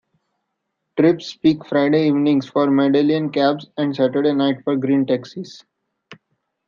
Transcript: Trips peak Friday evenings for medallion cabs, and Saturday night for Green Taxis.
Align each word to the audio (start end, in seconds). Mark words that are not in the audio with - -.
Trips 0.97 1.35
peak 1.35 1.63
Friday 1.63 2.07
evenings 2.07 2.47
for 2.49 2.71
medallion 2.71 3.29
cabs, 3.31 3.67
and 3.77 3.95
Saturday 3.95 4.33
night 4.33 4.63
for 4.63 4.75
Green 4.75 5.05
Taxis. 5.05 5.63